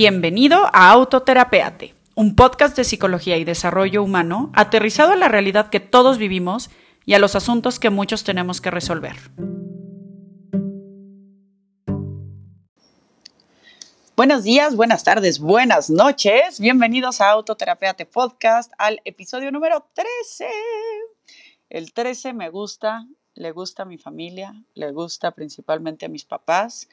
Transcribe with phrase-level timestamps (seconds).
[0.00, 5.80] Bienvenido a Autoterapeate, un podcast de psicología y desarrollo humano aterrizado a la realidad que
[5.80, 6.70] todos vivimos
[7.04, 9.16] y a los asuntos que muchos tenemos que resolver.
[14.16, 16.60] Buenos días, buenas tardes, buenas noches.
[16.60, 20.46] Bienvenidos a Autoterapeate Podcast, al episodio número 13.
[21.70, 23.04] El 13 me gusta,
[23.34, 26.88] le gusta a mi familia, le gusta principalmente a mis papás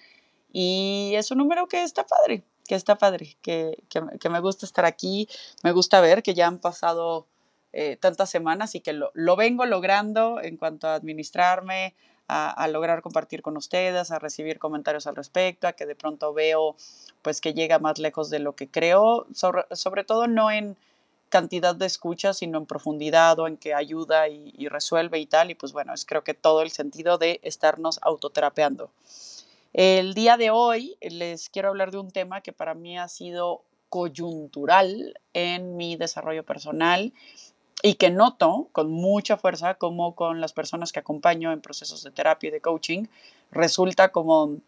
[0.52, 4.86] y es un número que está padre, que está padre, que, que, me gusta estar
[4.86, 5.28] aquí,
[5.64, 7.28] me gusta ver que ya han pasado
[7.74, 11.94] eh, tantas semanas y que lo, lo, vengo logrando en cuanto a administrarme,
[12.28, 16.34] a, a, lograr compartir con ustedes, a recibir comentarios al respecto, a que de pronto
[16.34, 16.76] veo
[17.22, 20.76] pues que llega más lejos de lo que creo, sobre, sobre todo no en
[21.30, 25.52] cantidad de escuchas, sino en profundidad o en que ayuda y, y, resuelve y tal.
[25.52, 28.90] Y pues bueno, es creo que todo el sentido de estarnos autoterapeando.
[29.78, 33.66] El día de hoy les quiero hablar de un tema que para mí ha sido
[33.90, 37.12] coyuntural en mi desarrollo personal
[37.84, 42.12] y que noto con mucha fuerza como con las personas que acompaño en procesos de
[42.12, 43.08] terapia y de coaching
[43.52, 44.60] resulta como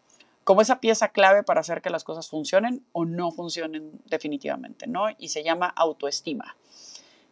[0.44, 5.06] como esa pieza clave para hacer que las cosas funcionen o no funcionen definitivamente, ¿no?
[5.16, 6.54] Y se llama autoestima.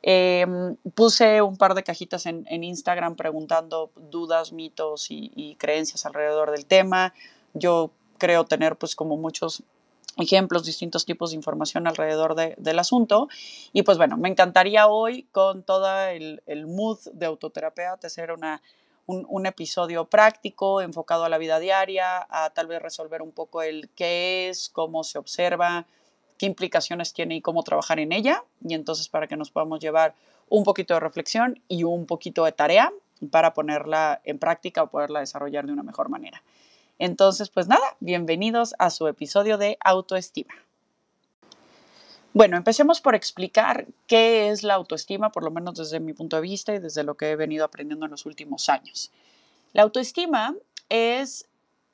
[0.03, 0.47] Eh,
[0.95, 7.13] puse un par de cajitas en, Instagram preguntando dudas, mitos y, creencias alrededor del tema.
[7.59, 9.63] Yo creo tener pues como muchos
[10.17, 13.29] ejemplos, distintos tipos de información alrededor de, del asunto.
[13.73, 18.63] Y pues bueno, me encantaría hoy con todo el, el mood de autoterapia hacer una
[19.09, 23.63] un, un, episodio práctico enfocado a la vida diaria, a tal vez resolver un poco
[23.63, 25.87] el qué es, cómo se observa,
[26.39, 28.43] qué implicaciones tiene y cómo trabajar en ella.
[28.67, 30.15] Y entonces para que nos podamos llevar
[30.49, 32.93] un poquito de reflexión y un poquito de tarea
[33.31, 36.43] para ponerla en práctica o poderla desarrollar de una mejor manera.
[36.99, 40.55] Entonces, pues nada, bienvenidos a su episodio de autoestima.
[42.33, 46.43] Bueno, empecemos por explicar qué es la autoestima, por lo menos desde mi punto de
[46.43, 49.11] vista y desde lo que he venido aprendiendo en los últimos años.
[49.73, 50.55] La autoestima
[50.89, 51.47] es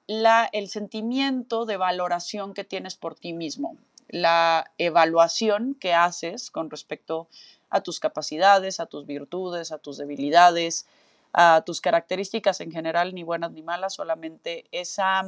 [0.06, 3.76] la, el sentimiento de valoración que tienes por ti mismo,
[4.08, 7.28] la evaluación que haces con respecto
[7.70, 10.86] a tus capacidades, a tus virtudes, a tus debilidades,
[11.32, 15.24] a tus características en general, ni buenas ni malas, solamente esa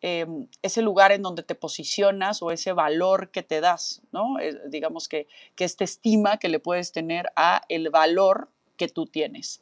[0.00, 0.26] eh,
[0.62, 4.38] ese lugar en donde te posicionas o ese valor que te das, ¿no?
[4.38, 9.06] Eh, digamos que, que esta estima que le puedes tener a el valor que tú
[9.06, 9.60] tienes.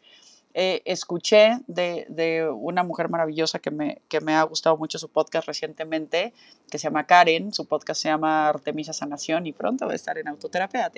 [0.52, 5.08] Eh, escuché de, de, una mujer maravillosa que me, que me ha gustado mucho su
[5.08, 6.34] podcast recientemente,
[6.70, 10.18] que se llama Karen, su podcast se llama Artemisa Sanación y pronto va a estar
[10.18, 10.90] en Autoterapia.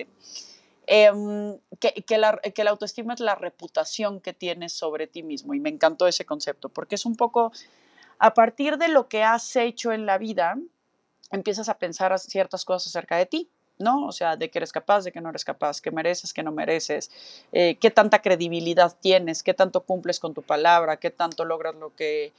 [0.91, 1.11] Eh,
[1.81, 5.61] que, que, la, que la autoestima es la reputación que tienes sobre ti mismo y
[5.61, 7.53] me encantó ese concepto porque es un poco
[8.19, 10.59] a partir de lo que has hecho en la vida,
[11.31, 14.07] empiezas a pensar ciertas cosas acerca de ti, ¿no?
[14.07, 16.51] O sea, de que eres capaz, de que no eres capaz, que mereces, que no
[16.51, 17.11] mereces,
[17.53, 21.95] eh, qué tanta credibilidad tienes, qué tanto cumples con tu palabra, qué tanto logras lo
[21.95, 22.33] que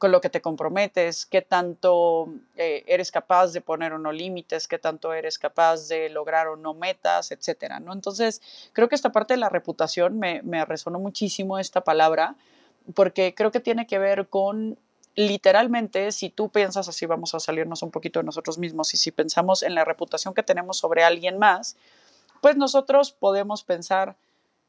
[0.00, 4.66] con lo que te comprometes, qué tanto eh, eres capaz de poner o no límites,
[4.66, 7.92] qué tanto eres capaz de lograr o no metas, etcétera, ¿no?
[7.92, 8.40] Entonces,
[8.72, 12.34] creo que esta parte de la reputación me, resonó muchísimo esta palabra,
[12.94, 14.78] porque creo que tiene que ver con
[15.16, 19.10] literalmente, si tú piensas así, vamos a salirnos un poquito de nosotros mismos, y si
[19.10, 21.76] pensamos en la reputación que tenemos sobre alguien más,
[22.40, 24.16] pues nosotros podemos pensar,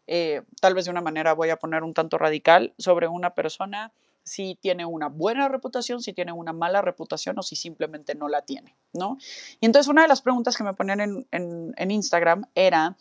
[0.08, 3.94] eh, tal vez de una manera voy a poner un tanto radical, sobre una persona
[4.24, 8.44] si tiene una buena reputación, si tiene una mala reputación o si simplemente no la
[8.44, 9.18] tiene, ¿no?
[9.60, 12.96] Y entonces una de las preguntas que me ponían en, en, Instagram era,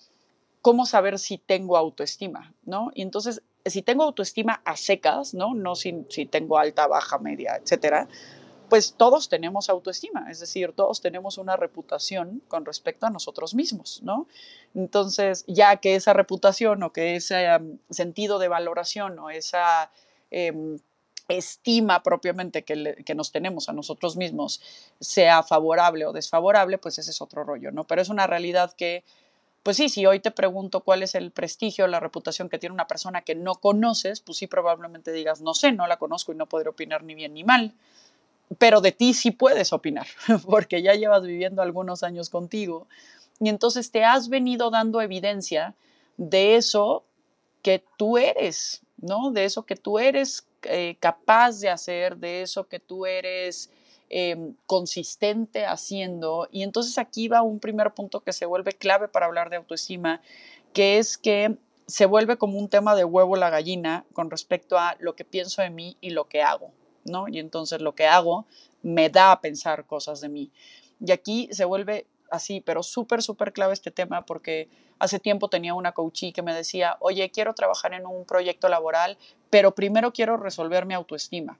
[0.62, 2.54] ¿cómo saber si tengo autoestima?
[2.64, 2.90] ¿no?
[2.94, 5.54] Y entonces si tengo autoestima a secas, ¿no?
[5.54, 8.08] No si, si tengo alta, baja, media, etcétera,
[8.70, 14.00] pues todos tenemos autoestima, es decir, todos tenemos una reputación con respecto a nosotros mismos,
[14.02, 14.28] ¿no?
[14.74, 19.90] Entonces, ya que esa reputación o que ese um, sentido de valoración o esa
[20.30, 20.78] eh,
[21.30, 24.60] estima propiamente que, que, nos tenemos a nosotros mismos
[25.00, 27.84] sea favorable o desfavorable, pues ese es otro rollo, ¿no?
[27.84, 29.04] Pero es una realidad que
[29.62, 32.86] pues sí, si hoy te pregunto cuál es el prestigio, la reputación que tiene una
[32.86, 36.46] persona que no conoces, pues sí, probablemente digas, no sé, no la conozco y no
[36.46, 37.74] podré opinar ni bien ni mal,
[38.58, 40.06] pero de ti sí puedes opinar,
[40.46, 42.86] porque ya llevas viviendo algunos años contigo
[43.38, 45.74] y entonces te has venido dando evidencia
[46.16, 47.04] de eso
[47.62, 49.30] que tú eres, ¿no?
[49.30, 53.70] De eso que tú eres eh, capaz de hacer, de eso que tú eres
[54.08, 56.48] eh, consistente haciendo.
[56.50, 60.20] Y entonces aquí va un primer punto que se vuelve clave para hablar de autoestima,
[60.72, 64.96] que es que se vuelve como un tema de huevo la gallina con respecto a
[65.00, 66.72] lo que pienso de mí y lo que hago,
[67.04, 67.28] ¿no?
[67.28, 68.46] Y entonces lo que hago
[68.82, 70.50] me da a pensar cosas de mí.
[71.04, 74.68] Y aquí se vuelve así, pero súper, súper clave este tema porque
[74.98, 79.18] hace tiempo tenía una coachee que me decía, oye, quiero trabajar en un proyecto laboral,
[79.50, 81.58] pero primero quiero resolver mi autoestima.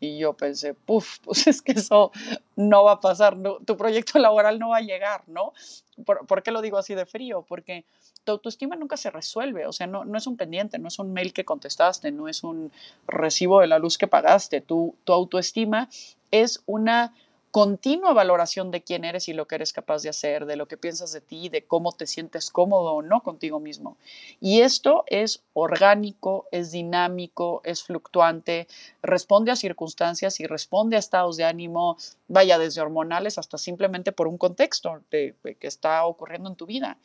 [0.00, 2.10] Y yo pensé, puff, pues es que eso
[2.56, 5.52] no va a pasar, tu proyecto laboral no va a llegar, ¿no?
[6.04, 7.44] ¿Por, qué lo digo así de frío?
[7.46, 7.84] Porque
[8.24, 11.12] tu autoestima nunca se resuelve, o sea, no, no es un pendiente, no es un
[11.12, 12.72] mail que contestaste, no es un
[13.06, 15.90] recibo de la luz que pagaste, tu, tu autoestima
[16.30, 17.14] es una
[17.50, 20.76] continua valoración de quién eres y lo que eres capaz de hacer, de lo que
[20.76, 23.96] piensas de ti, de cómo te sientes cómodo o no contigo mismo.
[24.40, 28.68] Y esto es orgánico, es dinámico, es fluctuante,
[29.02, 31.96] responde a circunstancias y responde a estados de ánimo,
[32.28, 36.98] vaya desde hormonales hasta simplemente por un contexto que está ocurriendo en tu vida.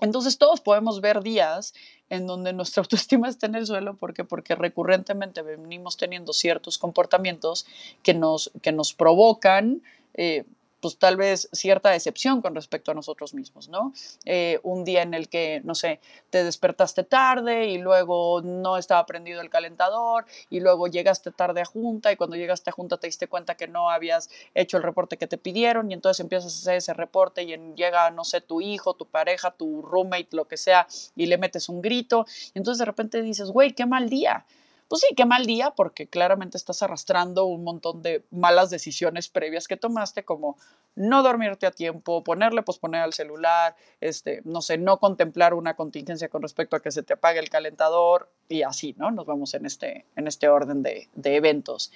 [0.00, 1.74] Entonces todos podemos ver días
[2.08, 7.66] en donde nuestra autoestima está en el suelo porque porque recurrentemente venimos teniendo ciertos comportamientos
[8.02, 9.82] que nos que nos provocan
[10.14, 10.44] eh,
[10.80, 13.92] pues tal vez cierta decepción con respecto a nosotros mismos, ¿no?
[14.24, 16.00] Eh, un día en el que, no sé,
[16.30, 21.64] te despertaste tarde y luego no estaba prendido el calentador y luego llegaste tarde a
[21.64, 25.16] junta y cuando llegaste a junta te diste cuenta que no habías hecho el reporte
[25.16, 28.60] que te pidieron y entonces empiezas a hacer ese reporte y llega, no sé, tu
[28.60, 32.78] hijo, tu pareja, tu roommate, lo que sea, y le metes un grito y entonces
[32.78, 34.46] de repente dices, güey, qué mal día
[34.90, 39.68] pues sí, qué mal día, porque claramente estás arrastrando un montón de malas decisiones previas
[39.68, 40.58] que tomaste, como
[40.96, 46.28] no dormirte a tiempo, ponerle posponer al celular, este, no sé, no contemplar una contingencia
[46.28, 49.12] con respecto a que se te apague el calentador y así, ¿no?
[49.12, 51.92] Nos vamos en este, en este orden de, de eventos.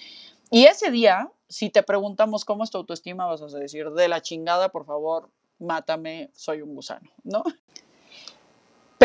[0.53, 4.23] Y ese día, si te preguntamos cómo es tu autoestima, vas a decir, de la
[4.23, 7.43] chingada, por favor, mátame, soy un gusano, ¿no?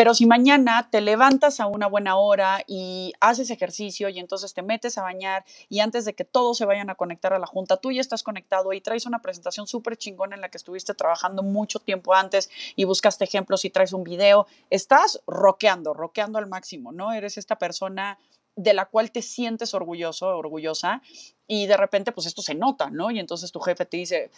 [0.00, 4.62] Pero si mañana te levantas a una buena hora y haces ejercicio y entonces te
[4.62, 7.76] metes a bañar y antes de que todos se vayan a conectar a la junta,
[7.76, 11.42] tú ya estás conectado y traes una presentación súper chingona en la que estuviste trabajando
[11.42, 16.92] mucho tiempo antes y buscaste ejemplos y traes un video, estás roqueando, roqueando al máximo,
[16.92, 17.12] ¿no?
[17.12, 18.18] Eres esta persona
[18.56, 21.02] de la cual te sientes orgulloso, orgullosa,
[21.46, 23.10] y de repente, pues esto se nota, ¿no?
[23.10, 24.30] Y entonces tu jefe te dice,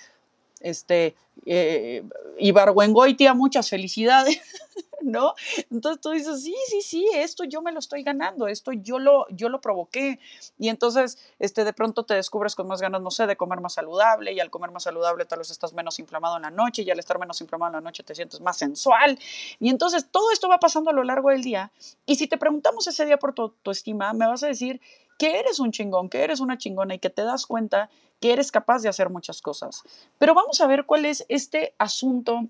[0.63, 1.15] este,
[1.47, 2.03] eh,
[2.39, 4.41] Ibargüengoitia, muchas felicidades,
[5.03, 5.35] ¿no?
[5.71, 9.27] Entonces tú dices, sí, sí, sí, esto yo me lo estoy ganando, esto yo lo,
[9.31, 10.19] yo lo provoqué.
[10.59, 13.75] Y entonces, este, de pronto te descubres con más ganas, no sé, de comer más
[13.75, 16.91] saludable y al comer más saludable tal vez estás menos inflamado en la noche y
[16.91, 19.19] al estar menos inflamado en la noche te sientes más sensual.
[19.59, 21.73] Y entonces todo esto va pasando a lo largo del día.
[22.07, 24.81] Y si te preguntamos ese día por tu, tu estima, me vas a decir
[25.19, 28.53] que eres un chingón, que eres una chingona y que te das cuenta que eres
[28.53, 29.83] capaz de hacer muchas cosas.
[30.19, 32.47] Pero vamos a ver cuál es este asunto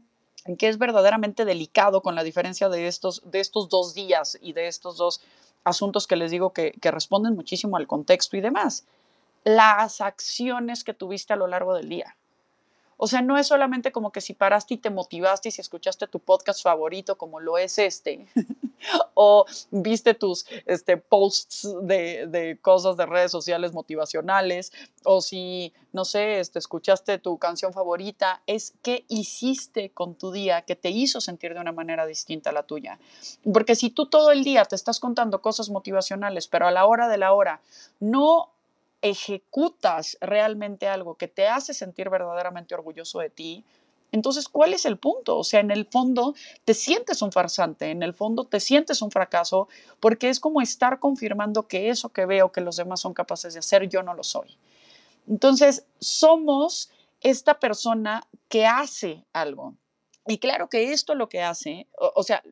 [0.58, 4.66] que es verdaderamente delicado con la diferencia de estos, de estos dos días y de
[4.66, 5.22] estos dos
[5.64, 8.84] asuntos que les digo que, que responden muchísimo al contexto y demás.
[9.44, 12.16] Las acciones que tuviste a lo largo del día.
[13.04, 16.06] O sea, no es solamente como que si paraste y te motivaste y si escuchaste
[16.06, 18.28] tu podcast favorito como lo es este,
[19.14, 24.70] o viste tus este, posts de, de, cosas de redes sociales motivacionales,
[25.02, 30.62] o si, no sé, este, escuchaste tu canción favorita, es qué hiciste con tu día
[30.62, 33.00] que te hizo sentir de una manera distinta a la tuya.
[33.52, 37.08] Porque si tú todo el día te estás contando cosas motivacionales, pero a la hora
[37.08, 37.62] de la hora
[37.98, 38.52] no
[39.02, 43.64] ejecutas realmente algo que te hace sentir verdaderamente orgulloso de ti,
[44.12, 45.38] entonces, ¿cuál es el punto?
[45.38, 46.34] O sea, en el fondo
[46.66, 49.68] te sientes un farsante, en el fondo te sientes un fracaso,
[50.00, 53.60] porque es como estar confirmando que eso que veo que los demás son capaces de
[53.60, 54.58] hacer, yo no lo soy.
[55.26, 56.90] Entonces, somos
[57.22, 59.74] esta persona que hace algo.
[60.26, 62.42] Y claro que esto lo que hace, o, o sea,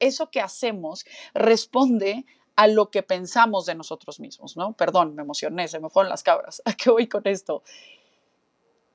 [0.00, 1.04] eso que hacemos
[1.34, 2.26] responde
[2.60, 4.74] a lo que pensamos de nosotros mismos, ¿no?
[4.74, 6.60] Perdón, me emocioné, se me fueron las cabras.
[6.66, 7.62] ¿A qué voy con esto?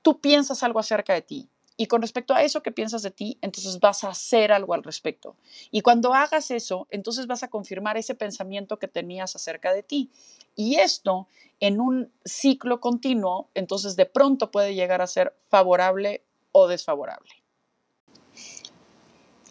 [0.03, 3.39] Tú piensas algo acerca de ti y con respecto a eso que piensas de ti,
[3.41, 5.35] entonces vas a hacer algo al respecto.
[5.71, 10.11] Y cuando hagas eso, entonces vas a confirmar ese pensamiento que tenías acerca de ti.
[10.55, 11.27] Y esto
[11.59, 17.31] en un ciclo continuo, entonces de pronto puede llegar a ser favorable o desfavorable.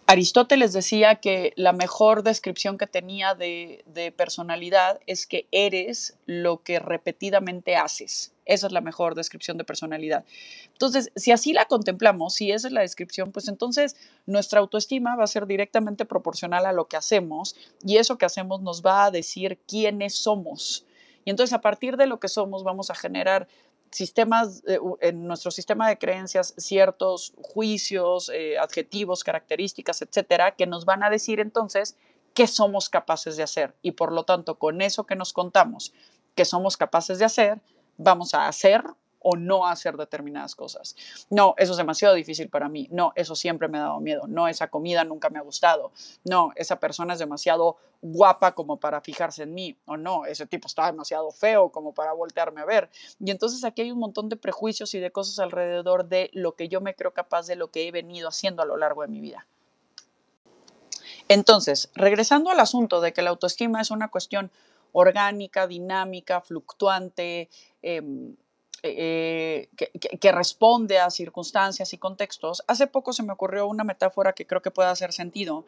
[0.07, 6.79] Aristóteles decía que la mejor descripción que tenía de, personalidad es que eres lo que
[6.79, 8.35] repetidamente haces.
[8.45, 10.27] Esa es la mejor descripción de personalidad.
[10.73, 13.97] Entonces, si así la contemplamos, si esa es la descripción, pues entonces
[14.27, 18.61] nuestra autoestima va a ser directamente proporcional a lo que hacemos y eso que hacemos
[18.61, 20.85] nos va a decir quiénes somos.
[21.25, 23.49] Y entonces a partir de lo que somos vamos a generar
[23.95, 24.63] sistemas,
[25.01, 31.11] en nuestro sistema de creencias, ciertos juicios, eh, adjetivos, características, etcétera, que nos van a
[31.11, 31.97] decir entonces
[32.35, 33.75] qué somos capaces de hacer.
[33.83, 35.93] Y por lo tanto, con eso que nos contamos
[36.35, 37.61] que somos capaces de hacer,
[37.97, 38.83] vamos a hacer
[39.25, 40.95] o no hacer determinadas cosas.
[41.31, 42.89] No, eso es demasiado difícil para mí.
[42.91, 44.27] No, eso siempre me ha dado miedo.
[44.29, 45.93] No, esa comida nunca me ha gustado.
[46.25, 49.79] No, esa persona es demasiado guapa como para fijarse en mí.
[49.87, 52.91] O no, ese tipo está demasiado feo como para voltearme a ver.
[53.19, 56.69] Y entonces aquí hay un montón de prejuicios y de cosas alrededor de lo que
[56.69, 59.21] yo me creo capaz de lo que he venido haciendo a lo largo de mi
[59.21, 59.47] vida.
[61.29, 64.51] Entonces, regresando al asunto de que la autoestima es una cuestión
[64.93, 67.49] orgánica, dinámica, fluctuante,
[67.83, 68.37] em,
[68.87, 69.71] eh,
[70.21, 74.61] que, responde a circunstancias y contextos, hace poco se me ocurrió una metáfora que creo
[74.61, 75.65] que puede hacer sentido,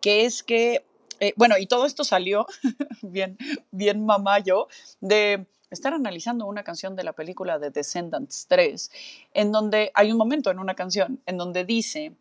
[0.00, 0.82] que es que,
[1.20, 2.46] eh, bueno, y todo esto salió
[3.02, 3.36] bien,
[3.70, 4.68] bien mamayo,
[5.02, 8.90] de estar analizando una canción de la película de Descendants 3,
[9.34, 12.12] en donde hay un momento en una canción en donde dice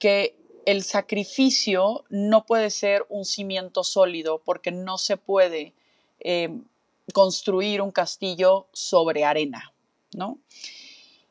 [0.00, 0.34] que
[0.66, 5.72] el sacrificio no puede ser un cimiento sólido porque no se puede
[6.18, 6.64] em,
[7.12, 9.72] construir un castillo sobre arena,
[10.14, 10.38] ¿no?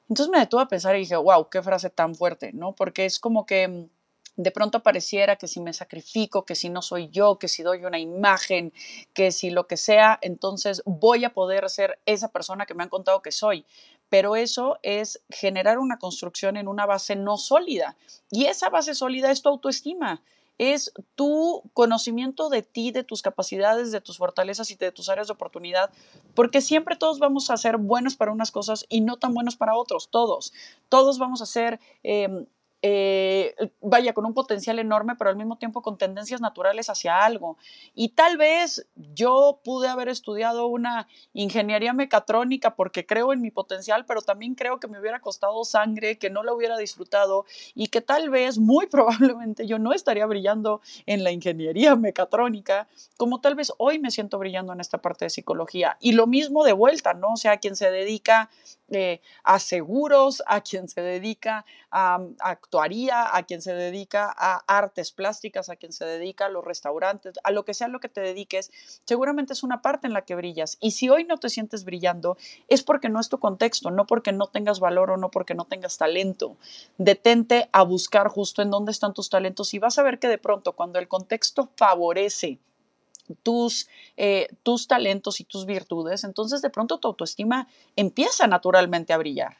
[0.09, 2.73] Entonces me detuve a pensar y dije, wow, qué frase tan fuerte, ¿no?
[2.73, 3.89] Porque es como que em,
[4.37, 7.83] de pronto pareciera que si me sacrifico, que si no soy yo, que si doy
[7.83, 8.71] una imagen,
[9.13, 12.89] que si lo que sea, entonces voy a poder ser esa persona que me han
[12.89, 13.65] contado que soy
[14.09, 17.97] pero eso es generar una construcción en una base no sólida.
[18.31, 20.21] Y esa base sólida es tu autoestima,
[20.57, 25.27] es tu conocimiento de ti, de tus capacidades, de tus fortalezas y de tus áreas
[25.27, 25.91] de oportunidad,
[26.33, 29.75] porque siempre todos vamos a ser buenos para unas cosas y no tan buenos para
[29.75, 30.53] otros, todos.
[30.89, 32.47] Todos vamos a ser em,
[32.81, 37.57] eh, vaya, con un potencial enorme, pero al mismo tiempo con tendencias naturales hacia algo.
[37.95, 44.05] Y tal vez yo pude haber estudiado una ingeniería mecatrónica porque creo en mi potencial,
[44.05, 48.01] pero también creo que me hubiera costado sangre, que no lo hubiera disfrutado y que
[48.01, 53.73] tal vez, muy probablemente, yo no estaría brillando en la ingeniería mecatrónica, como tal vez
[53.77, 55.97] hoy me siento brillando en esta parte de psicología.
[55.99, 57.33] Y lo mismo de vuelta, ¿no?
[57.33, 58.49] O sea, quien se dedica
[58.89, 65.11] eh, a seguros, a quien se dedica a, actuaría, a quien se dedica a artes
[65.11, 68.21] plásticas, a quien se dedica a los restaurantes, a lo que sea lo que te
[68.21, 68.71] dediques,
[69.05, 70.77] seguramente es una parte en la que brillas.
[70.79, 74.31] Y si hoy no te sientes brillando, es porque no es tu contexto, no porque
[74.31, 76.57] no tengas valor o no porque no tengas talento.
[76.97, 80.37] Detente a buscar justo en dónde están tus talentos y vas a ver que de
[80.37, 82.59] pronto cuando el contexto favorece
[83.43, 89.17] tus, eh, tus talentos y tus virtudes, entonces de pronto tu autoestima empieza naturalmente a
[89.17, 89.57] brillar.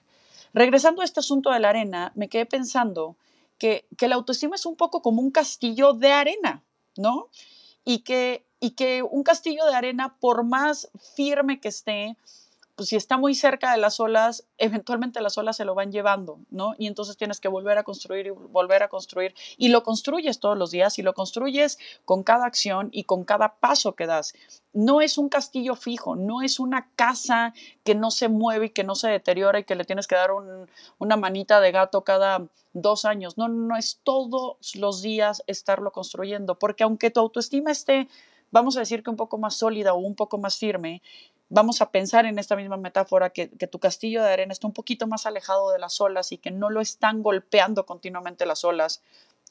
[0.53, 3.15] Regresando a este asunto de la arena, me quedé pensando
[3.57, 6.63] que, que la autoestima es un poco como un castillo de arena,
[6.95, 7.29] ¿no?
[7.83, 12.17] Y que, y que un castillo de arena, por más firme que esté,
[12.77, 16.39] pues si está muy cerca de las olas, eventualmente las olas se lo van llevando,
[16.51, 16.75] ¿no?
[16.77, 19.33] Y entonces tienes que volver a construir y volver a construir.
[19.57, 23.55] Y lo construyes todos los días y lo construyes con cada acción y con cada
[23.55, 24.35] paso que das.
[24.73, 28.83] No es un castillo fijo, no es una casa que no se mueve y que
[28.83, 30.29] no se deteriora y que le tienes que dar
[30.99, 33.39] una manita de gato cada dos años.
[33.39, 38.07] No, no es todos los días estarlo construyendo, porque aunque tu autoestima esté,
[38.51, 41.01] vamos a decir que un poco más sólida o un poco más firme,
[41.49, 45.07] vamos a pensar en esta misma metáfora que, tu castillo de arena está un poquito
[45.07, 49.01] más alejado de las olas y que no lo están golpeando continuamente las olas,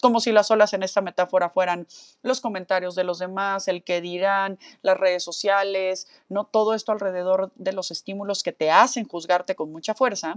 [0.02, 1.86] como si las olas en esta metáfora fueran
[2.22, 7.50] los comentarios de los demás, el que dirán, las redes sociales, no todo esto alrededor
[7.54, 10.36] de los estímulos que te hacen juzgarte con mucha fuerza.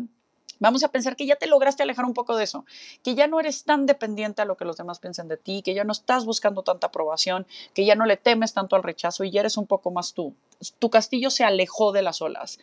[0.60, 2.66] Vamos a pensar que ya te lograste alejar un poco de eso,
[3.04, 5.74] que ya no eres tan dependiente a lo que los demás piensen de ti, que
[5.74, 9.32] ya no estás buscando tanta aprobación, que ya no le temes tanto al rechazo y
[9.32, 10.34] ya eres un poco más tú.
[10.80, 12.60] Tu castillo se alejó de las olas.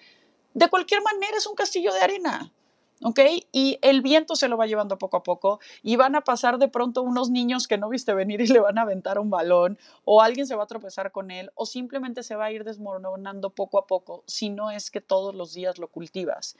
[0.54, 2.52] De cualquier manera es un castillo de arena.
[3.02, 3.20] ¿Ok?
[3.52, 6.68] Y el viento se lo va llevando poco a poco y van a pasar de
[6.68, 10.22] pronto unos niños que no viste venir y le van a aventar un balón o
[10.22, 13.78] alguien se va a tropezar con él o simplemente se va a ir desmoronando poco
[13.78, 16.56] a poco si no es que todos los días lo cultivas.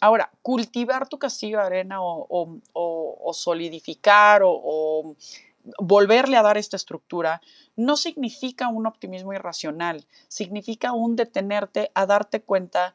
[0.00, 5.14] Ahora, cultivar tu castillo de arena o, solidificar o
[5.78, 7.40] volverle a dar esta estructura
[7.74, 12.94] no significa un optimismo irracional, significa un detenerte a darte cuenta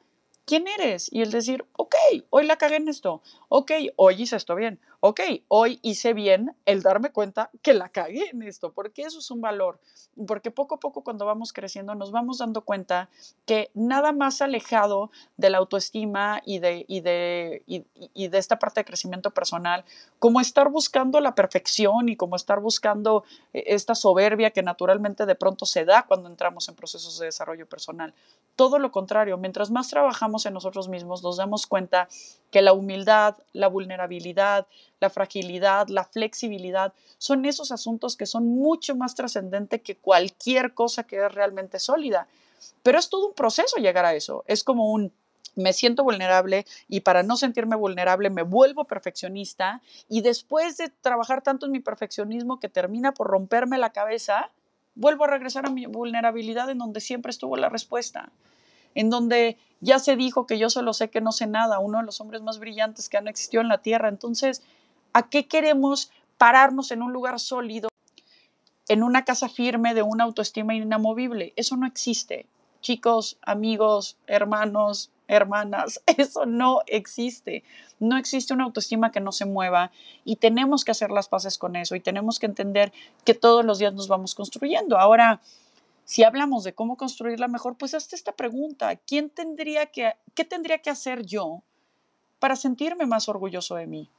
[0.51, 1.95] quién eres y el decir, ok,
[2.29, 6.83] hoy la cagué en esto, ok, hoy hice esto bien, ok, hoy hice bien el
[6.83, 9.79] darme cuenta que la cagué en esto, porque eso es un valor,
[10.27, 13.09] porque poco a poco cuando vamos creciendo nos vamos dando cuenta
[13.47, 18.81] que nada más alejado de la autoestima y de, y de, y, de esta parte
[18.81, 19.85] de crecimiento personal,
[20.19, 25.35] como estar buscando la perfección y como estar buscando eh, esta soberbia que naturalmente de
[25.35, 28.13] pronto se da cuando entramos en procesos de desarrollo personal.
[28.55, 32.07] Todo lo contrario, mientras más trabajamos en nosotros mismos, nos damos cuenta
[32.51, 34.67] que la humildad, la vulnerabilidad,
[35.01, 41.03] la fragilidad, la flexibilidad, son esos asuntos que son mucho más trascendentes que cualquier cosa
[41.03, 42.27] que es realmente sólida.
[42.83, 44.43] Pero es todo un proceso llegar a eso.
[44.47, 45.11] Es como un,
[45.55, 51.41] me siento vulnerable y para no sentirme vulnerable me vuelvo perfeccionista y después de trabajar
[51.41, 54.51] tanto en mi perfeccionismo que termina por romperme la cabeza,
[54.93, 58.31] vuelvo a regresar a mi vulnerabilidad en donde siempre estuvo la respuesta,
[58.93, 62.05] en donde ya se dijo que yo solo sé que no sé nada, uno de
[62.05, 64.09] los hombres más brillantes que han existido en la Tierra.
[64.09, 64.61] Entonces,
[65.13, 67.89] ¿a qué queremos pararnos en un lugar sólido,
[68.87, 71.53] en una casa firme de una autoestima inamovible?
[71.55, 72.47] Eso no existe.
[72.81, 77.63] Chicos, amigos, hermanos, hermanas, eso no existe.
[77.99, 79.91] No existe una autoestima que no se mueva
[80.25, 82.91] y tenemos que hacer las paces con eso y tenemos que entender
[83.23, 84.97] que todos los días nos vamos construyendo.
[84.97, 85.41] Ahora,
[86.03, 88.95] si hablamos de cómo construirla mejor, pues hazte esta pregunta.
[88.95, 91.61] ¿Quién tendría que, qué tendría que hacer yo
[92.39, 94.09] para sentirme más orgulloso de mí?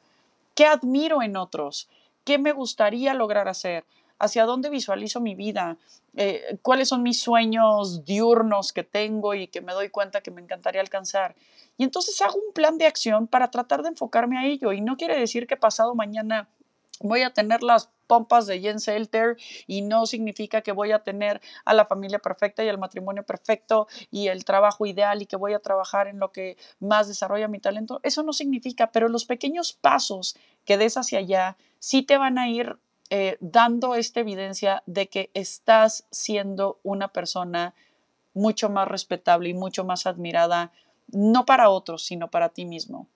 [0.55, 1.89] ¿Qué admiro en otros?
[2.25, 3.85] ¿Qué me gustaría lograr hacer?
[4.23, 5.79] hacia dónde visualizo mi vida,
[6.15, 10.41] eh, cuáles son mis sueños diurnos que tengo y que me doy cuenta que me
[10.41, 11.35] encantaría alcanzar.
[11.77, 14.73] Y entonces hago un plan de acción para tratar de enfocarme a ello.
[14.73, 16.49] Y no quiere decir que pasado mañana
[17.01, 21.40] voy a tener las pompas de Jens Elter y no significa que voy a tener
[21.64, 25.54] a la familia perfecta y el matrimonio perfecto y el trabajo ideal y que voy
[25.54, 28.00] a trabajar en lo que más desarrolla mi talento.
[28.02, 32.50] Eso no significa, pero los pequeños pasos que des hacia allá sí te van a
[32.50, 32.76] ir
[33.09, 37.75] eh, dando esta evidencia de que estás siendo una persona
[38.35, 40.71] mucho más respetable y mucho más admirada,
[41.07, 43.09] no para otros, sino para ti mismo.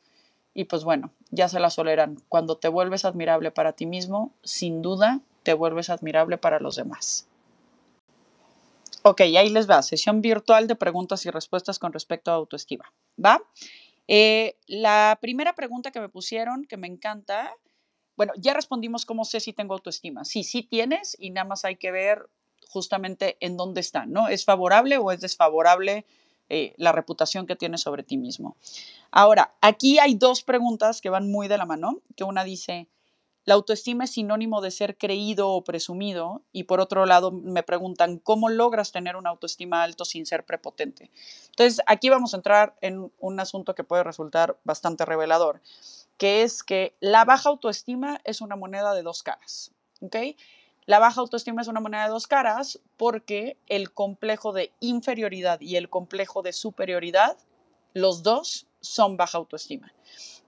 [0.58, 2.16] Y pues bueno, ya se la solerán.
[2.30, 7.28] Cuando te vuelves admirable para ti mismo, sin duda te vuelves admirable para los demás.
[9.02, 12.90] Ok, ahí les va, sesión virtual de preguntas y respuestas con respecto a autoestima.
[13.22, 13.42] ¿Va?
[14.08, 17.52] Eh, la primera pregunta que me pusieron, que me encanta,
[18.16, 20.25] bueno, ya respondimos cómo sé si tengo autoestima.
[20.25, 22.30] Sí, sí tienes y nada más hay que ver
[22.70, 24.28] justamente en dónde está, ¿no?
[24.28, 26.06] ¿Es favorable o es desfavorable
[26.48, 28.56] eh, la reputación que tienes sobre ti mismo?
[29.10, 32.88] Ahora, aquí hay dos preguntas que van muy de la mano, que una dice,
[33.44, 36.42] ¿la autoestima es sinónimo de ser creído o presumido?
[36.52, 41.11] Y por otro lado, me preguntan, ¿cómo logras tener una autoestima alto sin ser prepotente?
[41.50, 45.61] Entonces, aquí vamos a entrar en un asunto que puede resultar bastante revelador
[46.16, 49.72] que es que la baja autoestima es una moneda de dos caras.
[50.00, 50.16] ¿ok?
[50.87, 55.77] La baja autoestima es una moneda de dos caras porque el complejo de inferioridad y
[55.77, 57.37] el complejo de superioridad,
[57.92, 59.92] los dos son baja autoestima.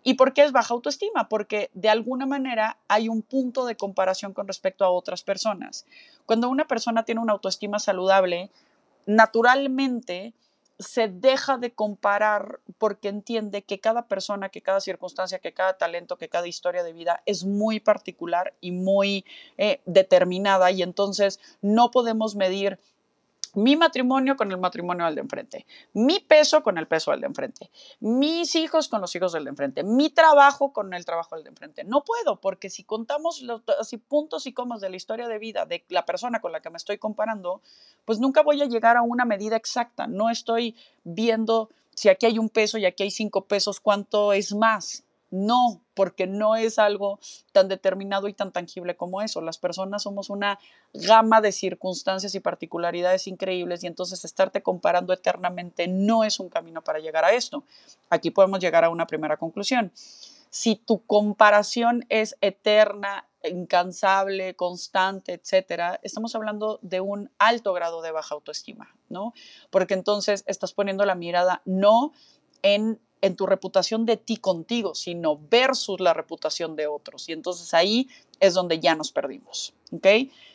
[0.04, 1.28] ¿Y por qué es baja autoestima?
[1.28, 5.86] Porque de alguna manera hay un punto de comparación con respecto a otras personas.
[6.24, 8.50] Cuando una persona tiene una autoestima saludable,
[9.06, 10.34] naturalmente
[10.78, 16.16] se deja de comparar porque entiende que cada persona, que cada circunstancia, que cada talento,
[16.16, 19.24] que cada historia de vida es muy particular y muy
[19.56, 22.78] eh, determinada y entonces no podemos medir
[23.54, 27.26] mi matrimonio con el matrimonio del de enfrente, mi peso con el peso del de
[27.26, 31.44] enfrente, mis hijos con los hijos del de enfrente, mi trabajo con el trabajo del
[31.44, 31.84] de enfrente.
[31.84, 33.62] No puedo, porque si contamos los
[34.08, 36.76] puntos y comas de la historia de vida de la persona con la que me
[36.76, 37.60] estoy comparando,
[38.04, 40.06] pues nunca voy a llegar a una medida exacta.
[40.06, 44.54] No estoy viendo si aquí hay un peso y aquí hay cinco pesos, cuánto es
[44.54, 45.04] más.
[45.30, 47.18] No, porque no es algo
[47.52, 49.40] tan determinado y tan tangible como eso.
[49.40, 50.58] Las personas somos una
[50.94, 56.82] gama de circunstancias y particularidades increíbles y entonces estarte comparando eternamente no es un camino
[56.82, 57.64] para llegar a esto.
[58.08, 59.92] Aquí podemos llegar a una primera conclusión.
[60.50, 68.12] Si tu comparación es eterna, incansable, constante, etcétera, estamos hablando de un alto grado de
[68.12, 69.34] baja autoestima, ¿no?
[69.70, 72.12] Porque entonces estás poniendo la mirada no
[72.62, 77.28] en en tu reputación de ti contigo, sino versus la reputación de otros.
[77.28, 78.08] Y entonces ahí
[78.40, 79.74] es donde ya nos perdimos.
[79.92, 80.06] ¿Ok?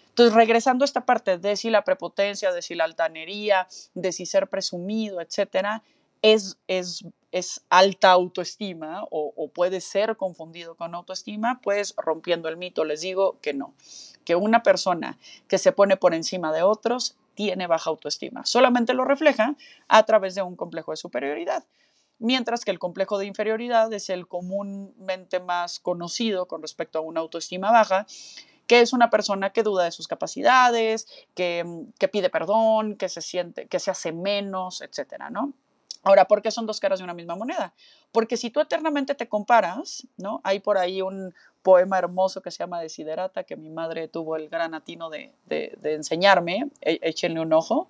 [0.09, 4.27] Entonces, regresando a esta parte de si la prepotencia, de si la altanería, de si
[4.27, 5.81] ser presumido, etcétera,
[6.21, 12.57] es, es, es alta autoestima o, o, puede ser confundido con autoestima, pues rompiendo el
[12.57, 13.73] mito, les digo que no.
[14.23, 18.45] Que una persona que se pone por encima de otros tiene baja autoestima.
[18.45, 19.55] Solamente lo refleja
[19.87, 21.65] a través de un complejo de superioridad
[22.19, 27.19] mientras que el complejo de inferioridad es el comúnmente más conocido con respecto a una
[27.19, 28.05] autoestima baja,
[28.67, 31.65] que es una persona que duda de sus capacidades, que,
[32.11, 35.53] pide perdón, que se siente, que se hace menos, etcétera, ¿no?
[36.05, 37.73] Ahora, ¿por qué son dos caras de una misma moneda?
[38.11, 40.41] Porque si tú eternamente te comparas, ¿no?
[40.43, 44.49] Hay por ahí un poema hermoso que se llama Desiderata, que mi madre tuvo el
[44.49, 47.87] gran atino de, de, de enseñarme, e, échenle un ojo,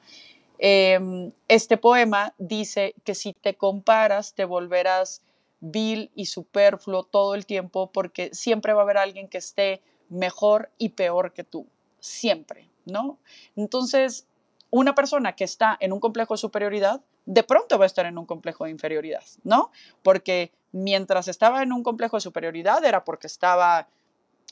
[0.60, 5.24] Em, este poema dice que si te comparas te volverás
[5.60, 10.70] vil y superfluo todo el tiempo porque siempre va a haber alguien que esté mejor
[10.78, 11.68] y peor que tú,
[12.00, 13.18] siempre, ¿no?
[13.56, 14.28] Entonces,
[14.70, 18.18] una persona que está en un complejo de superioridad de pronto va a estar en
[18.18, 19.72] un complejo de inferioridad, ¿no?
[20.02, 23.88] Porque mientras estaba en un complejo de superioridad era porque estaba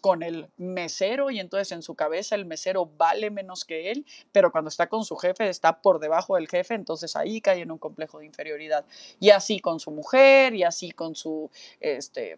[0.02, 4.52] con el mesero y entonces en su cabeza el mesero vale menos que él, pero
[4.52, 7.78] cuando está con su jefe está por debajo del jefe, entonces ahí cae en un
[7.78, 8.84] complejo de inferioridad.
[9.20, 12.38] Y así con su mujer y así con su, este,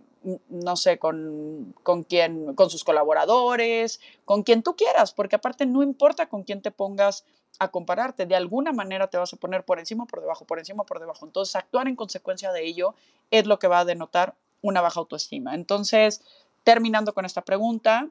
[0.50, 5.82] no sé, con, con quién, con sus colaboradores, con quien tú quieras, porque aparte no
[5.82, 7.26] importa con quién te pongas
[7.60, 10.84] a compararte, de alguna manera te vas a poner por encima, por debajo, por encima,
[10.84, 11.26] por debajo.
[11.26, 12.94] Entonces actuar en consecuencia de ello
[13.32, 15.54] es lo que va a denotar una baja autoestima.
[15.54, 16.22] Entonces,
[16.64, 18.10] terminando con esta pregunta,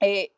[0.00, 0.34] eh,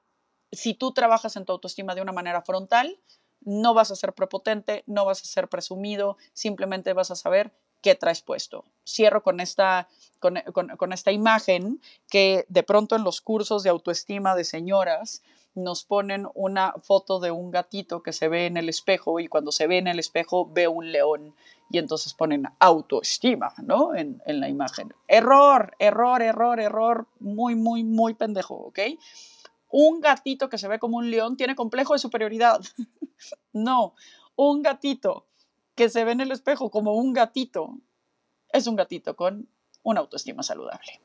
[0.52, 3.00] si tú trabajas en tu autoestima de una manera frontal,
[3.40, 7.52] no vas a ser prepotente, no vas a ser presumido, simplemente vas a saber
[7.84, 8.64] qué traes puesto.
[8.88, 9.88] Cierro con esta,
[10.20, 10.40] con,
[10.78, 15.22] con esta imagen que de pronto en los cursos de autoestima de señoras
[15.54, 19.52] nos ponen una foto de un gatito que se ve en el espejo y cuando
[19.52, 21.34] se ve en el espejo ve un león
[21.70, 23.94] y entonces ponen autoestima, ¿no?
[23.94, 24.94] En, la imagen.
[25.06, 28.78] Error, error, error, error, muy, muy, muy pendejo, ¿ok?
[29.68, 32.62] Un gatito que se ve como un león tiene complejo de superioridad.
[33.52, 33.94] no,
[34.36, 35.26] un gatito
[35.74, 37.78] que se ve en el espejo como un gatito
[38.52, 39.48] es un gatito con
[39.82, 41.00] una autoestima saludable.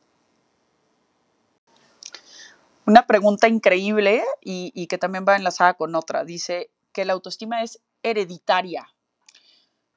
[2.86, 6.24] Una pregunta increíble y, que también va enlazada con otra.
[6.24, 8.88] Dice que la autoestima es hereditaria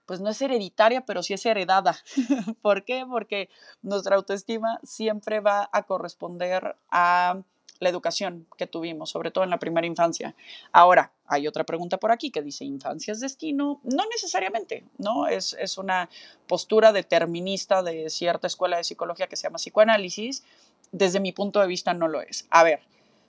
[0.04, 1.96] pues no es hereditaria, pero sí es heredada.
[2.61, 3.06] ¿Por qué?
[3.08, 3.48] Porque
[3.80, 7.40] nuestra autoestima siempre va a corresponder a
[7.83, 10.37] la educación que tuvimos, sobre todo en la primera infancia.
[10.71, 13.81] Ahora, hay otra pregunta por aquí que dice, ¿infancia es destino?
[13.83, 15.27] No necesariamente, ¿no?
[15.27, 16.09] Es, es una
[16.47, 20.45] postura determinista de cierta escuela de psicología que se llama psicoanálisis.
[20.92, 22.47] Desde mi punto de vista no lo es.
[22.51, 22.83] A ver,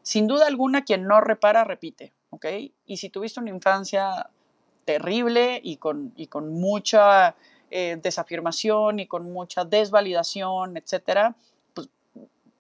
[0.04, 2.46] sin duda alguna, quien no repara, repite, ¿ok?
[2.86, 4.30] Y si tuviste una infancia
[4.86, 7.36] terrible y con, y con mucha
[7.72, 11.36] eh, desafirmación y con mucha desvalidación, etcétera,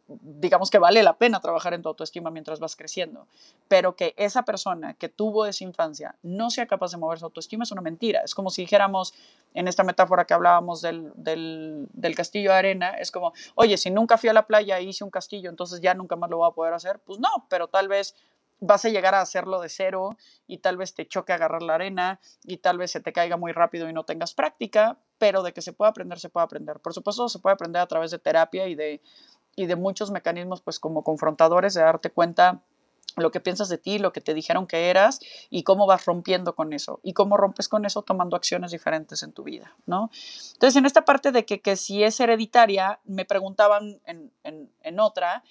[0.07, 3.27] digamos que vale la pena trabajar en tu autoestima mientras vas creciendo.
[3.67, 7.63] Pero que esa persona que tuvo esa infancia no sea capaz de mover su autoestima
[7.63, 8.21] es una mentira.
[8.23, 9.13] Es como si dijéramos,
[9.53, 14.17] en esta metáfora que hablábamos del, del, castillo de arena, es como, oye, si nunca
[14.17, 16.53] fui a la playa e hice un castillo, entonces ya nunca más lo voy a
[16.53, 16.99] poder hacer.
[16.99, 18.15] Pues no, pero tal vez
[18.59, 22.19] vas a llegar a hacerlo de cero y tal vez te choque agarrar la arena
[22.43, 25.61] y tal vez se te caiga muy rápido y no tengas práctica, pero de que
[25.61, 26.79] se puede aprender, se puede aprender.
[26.79, 29.01] Por supuesto, se puede aprender a través de terapia y de,
[29.55, 32.61] y de muchos mecanismos, pues como confrontadores, de darte cuenta
[33.15, 36.55] lo que piensas de ti, lo que te dijeron que eras y cómo vas rompiendo
[36.55, 40.09] con eso y cómo rompes con eso tomando acciones diferentes en tu vida, ¿no?
[40.53, 44.99] Entonces, en esta parte de que, que si es hereditaria, me preguntaban en, en, en
[44.99, 45.43] otra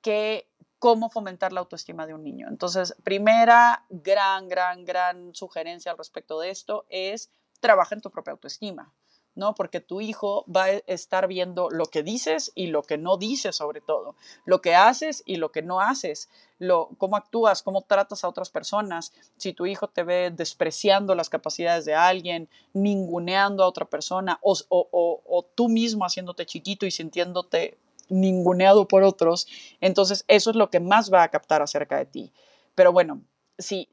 [0.00, 2.46] que cómo fomentar la autoestima de un niño.
[2.48, 8.32] Entonces, primera gran, gran, gran sugerencia al respecto de esto es trabaja en tu propia
[8.32, 8.92] autoestima,
[9.38, 9.54] ¿no?
[9.54, 13.56] Porque tu hijo va a estar viendo lo que dices y lo que no dices
[13.56, 18.24] sobre todo, lo que haces y lo que no haces, lo, cómo actúas, cómo tratas
[18.24, 19.12] a otras personas.
[19.36, 24.56] Si tu hijo te ve despreciando las capacidades de alguien, ninguneando a otra persona o,
[24.68, 29.46] o, o tú mismo haciéndote chiquito y sintiéndote ninguneado por otros,
[29.80, 32.32] entonces eso es lo que más va a captar acerca de ti.
[32.74, 33.22] Pero bueno,
[33.58, 33.88] sí,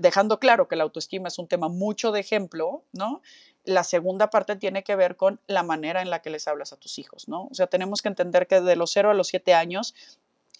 [0.00, 3.22] dejando claro que la autoestima es un tema mucho de ejemplo, ¿no?
[3.64, 6.76] La segunda parte tiene que ver con la manera en la que les hablas a
[6.76, 7.48] tus hijos, ¿no?
[7.50, 9.94] O sea, tenemos que entender que de los 0 a los 7 años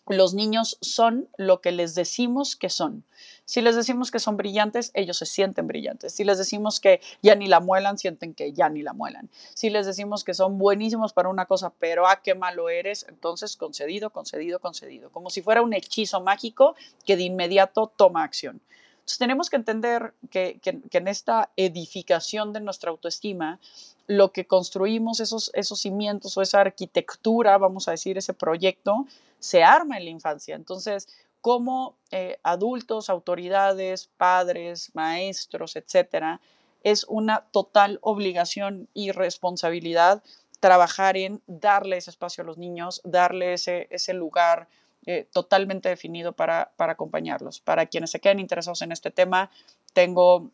[0.09, 3.05] los niños son lo que les decimos que son.
[3.45, 6.15] Si les decimos que son brillantes, ellos se sienten brillantes.
[6.15, 9.31] Si les decimos que ya ni la muelan, sienten que ya ni la muelan.
[9.55, 13.57] Si les decimos que son buenísimos para una cosa, pero ah, qué malo eres, entonces
[13.57, 15.11] concedido, concedido, concedido.
[15.11, 18.61] Como si fuera un hechizo mágico que de inmediato toma acción.
[19.03, 23.59] Entonces tenemos que entender que, que, en esta edificación de nuestra autoestima,
[24.07, 29.07] lo que construimos, esos, esos cimientos o esa arquitectura, vamos a decir, ese proyecto,
[29.41, 30.55] se arma en la infancia.
[30.55, 31.09] Entonces,
[31.41, 36.41] como eh, adultos, autoridades, padres, maestros, etcétera,
[36.85, 40.23] es una total obligación y responsabilidad
[40.61, 44.69] trabajar en darle ese espacio a los niños, darle ese, ese lugar
[45.07, 47.61] eh, totalmente definido para, para acompañarlos.
[47.61, 49.51] Para quienes se queden interesados en este tema,
[49.93, 50.51] tengo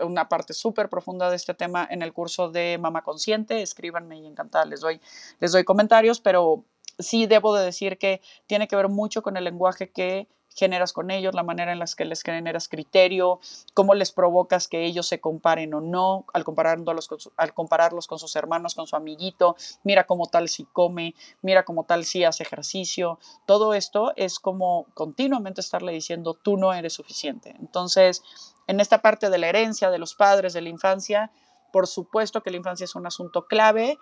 [0.00, 3.62] una parte súper profunda de este tema en el curso de Mama Consciente.
[3.62, 5.00] Escríbanme y encantada les doy,
[5.38, 6.64] les doy comentarios, pero
[6.98, 11.10] sí debo de decir que tiene que ver mucho con el lenguaje que generas con
[11.10, 13.40] ellos, la manera en la que les generas criterio,
[13.74, 18.18] cómo les provocas que ellos se comparen o no, al, compararlos con al compararlos con
[18.18, 22.42] sus hermanos, con su amiguito, mira cómo tal si come, mira cómo tal si hace
[22.42, 27.54] ejercicio, todo esto es como continuamente estarle diciendo tú no eres suficiente.
[27.58, 28.22] Entonces,
[28.66, 31.30] en esta parte de la herencia de los padres, de la infancia,
[31.72, 33.98] Por supuesto que la infancia es un asunto clave,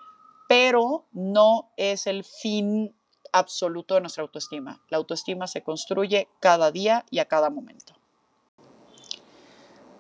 [0.49, 2.95] pero no es el fin
[3.33, 4.81] absoluto de nuestra autoestima.
[4.89, 7.95] La autoestima se construye cada día y a cada momento.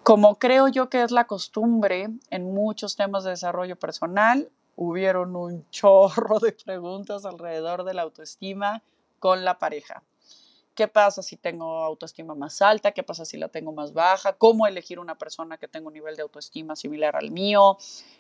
[0.02, 5.68] Como creo yo que es la costumbre en muchos temas de desarrollo personal, hubieron un
[5.70, 8.82] chorro de preguntas alrededor de la autoestima
[9.18, 10.02] con la pareja.
[10.78, 12.92] ¿Qué pasa si tengo autoestima más alta?
[12.92, 14.34] ¿Qué pasa si la tengo más baja?
[14.34, 17.78] ¿Cómo elegir una persona que tenga un nivel de autoestima similar al mío?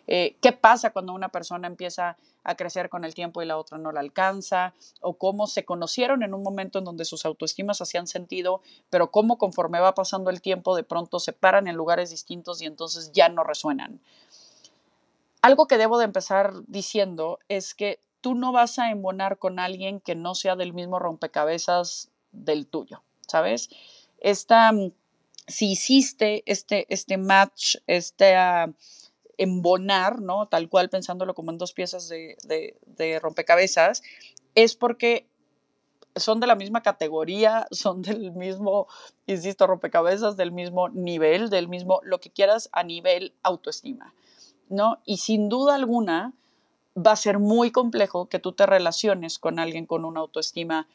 [0.08, 3.78] Eh, ¿Qué pasa cuando una persona empieza a crecer con el tiempo y la otra
[3.78, 4.74] no la alcanza?
[5.00, 9.38] ¿O cómo se conocieron en un momento en donde sus autoestimas hacían sentido, pero cómo
[9.38, 13.28] conforme va pasando el tiempo de pronto se paran en lugares distintos y entonces ya
[13.28, 14.00] no resuenan?
[15.42, 20.00] Algo que debo de empezar diciendo es que tú no vas a embonar con alguien
[20.00, 23.70] que no sea del mismo rompecabezas del tuyo, ¿sabes?
[24.20, 24.92] Esta, mm,
[25.46, 28.72] si hiciste este, este match, este uh,
[29.38, 30.48] embonar, ¿no?
[30.48, 32.36] Tal cual pensándolo como en dos piezas de,
[32.86, 34.02] de rompecabezas,
[34.54, 35.28] es porque
[36.16, 38.86] son de la misma categoría, son del mismo,
[39.26, 44.14] insisto, rompecabezas, del mismo nivel, del mismo, lo que quieras a nivel autoestima,
[44.68, 44.98] ¿no?
[45.04, 46.32] Y sin duda alguna
[46.96, 50.88] va a ser muy complejo que tú te relaciones con alguien con una autoestima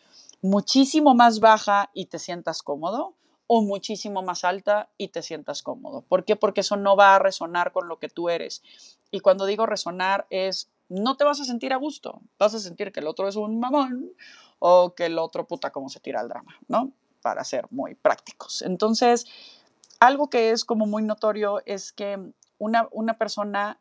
[0.43, 3.15] muchísimo más baja y te sientas cómodo
[3.47, 6.01] o muchísimo más alta y te sientas cómodo.
[6.01, 6.35] ¿Por qué?
[6.35, 8.61] Porque eso no va a resonar con lo que tú eres.
[9.09, 12.91] Y cuando digo resonar es, no te vas a sentir a gusto, vas a sentir
[12.91, 14.11] que el otro es un mamón
[14.59, 16.91] o que el otro puta cómo se tira el drama, ¿no?
[17.21, 18.61] Para ser muy prácticos.
[18.63, 19.25] Entonces,
[19.99, 22.19] algo que es como muy notorio es que
[22.57, 23.79] una, una persona,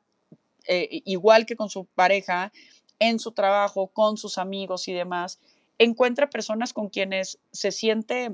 [0.69, 2.53] eh, igual que con su pareja,
[3.01, 5.41] en su trabajo, con sus amigos y demás,
[5.79, 8.33] encuentra personas con quienes se siente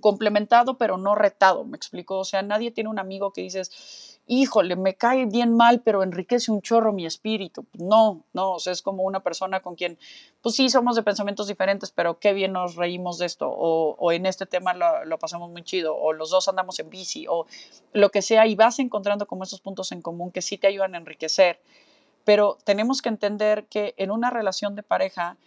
[0.00, 4.76] complementado pero no retado, me explico, o sea, nadie tiene un amigo que dices, híjole,
[4.76, 7.66] me cae bien mal, pero enriquece un chorro mi espíritu.
[7.72, 9.98] No, no, o sea, es como una persona con quien,
[10.42, 14.26] pues sí, somos de pensamientos diferentes, pero qué bien nos reímos de esto, o, en
[14.26, 17.46] este tema lo, lo, pasamos muy chido, o los dos andamos en bici, o
[17.94, 20.94] lo que sea, y vas encontrando como esos puntos en común que sí te ayudan
[20.94, 21.60] a enriquecer.
[22.24, 25.38] Pero tenemos que entender que en una relación de pareja,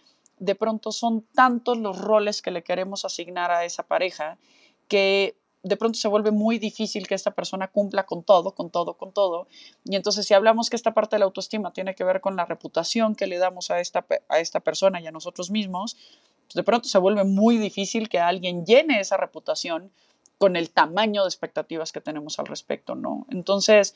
[0.42, 4.38] de pronto son tantos los roles que le queremos asignar a esa pareja
[4.88, 8.94] que de pronto se vuelve muy difícil que esta persona cumpla con todo, con todo,
[8.94, 9.46] con todo.
[9.84, 12.44] Y entonces si hablamos que esta parte de la autoestima tiene que ver con la
[12.44, 15.96] reputación que le damos a esta, a esta persona y a nosotros mismos,
[16.46, 19.92] pues de pronto se vuelve muy difícil que alguien llene esa reputación
[20.38, 23.26] con el tamaño de expectativas que tenemos al respecto, ¿no?
[23.30, 23.94] Entonces,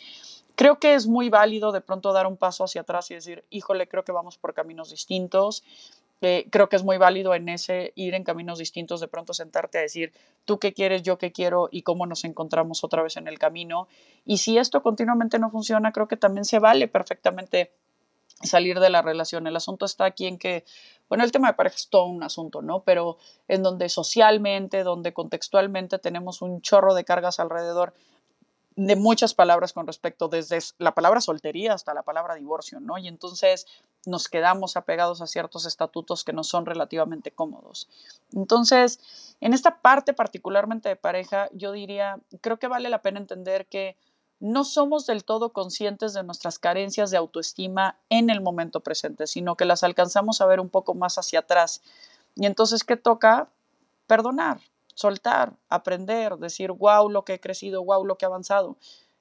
[0.55, 3.89] creo que es muy válido de pronto dar un paso hacia atrás y decir, híjole,
[3.89, 5.65] creo que vamos por caminos distintos
[6.21, 9.83] creo que es muy válido en ese ir en caminos distintos, de pronto sentarte a
[9.83, 10.13] decir,
[10.45, 13.89] tú qué quieres, yo qué quiero y cómo nos encontramos otra vez en el camino.
[14.25, 17.73] Y si esto continuamente no funciona, creo que también se vale perfectamente
[18.43, 19.47] salir de la relación.
[19.47, 20.65] El asunto está aquí en que,
[21.09, 22.83] bueno, el tema de pareja es todo un asunto, ¿no?
[22.83, 23.17] Pero
[23.49, 27.95] en donde socialmente, donde contextualmente tenemos un chorro de cargas alrededor,
[28.77, 32.99] de muchas palabras con respecto, desde la palabra soltería hasta la palabra divorcio, ¿no?
[32.99, 33.67] Y entonces
[34.05, 37.89] nos quedamos apegados a ciertos estatutos que no son relativamente cómodos.
[38.35, 43.67] Entonces, en esta parte particularmente de pareja, yo diría, creo que vale la pena entender
[43.67, 43.97] que
[44.41, 49.57] no somos del todo conscientes de nuestras carencias de autoestima en el momento presente, sino
[49.57, 51.81] que las alcanzamos a ver un poco más hacia atrás.
[52.35, 53.49] Y entonces, ¿qué toca?
[54.07, 54.61] Perdonar,
[54.97, 58.77] soltar, aprender, decir, wow, lo que he crecido, wow, lo que he avanzado.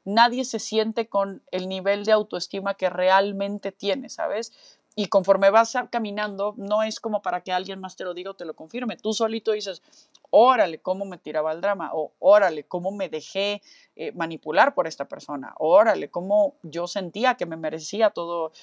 [0.06, 4.54] Nadie se siente con el nivel de autoestima que realmente tiene, ¿sabes?
[4.96, 8.36] Y conforme vas caminando, no es como para que alguien más te lo diga o
[8.36, 8.96] te lo confirme.
[8.96, 9.82] Tú solito dices,
[10.30, 13.62] órale, cómo me tiraba el drama, o órale, cómo me dejé
[13.98, 18.54] eh, manipular por esta persona, órale, cómo yo sentía que me merecía todo,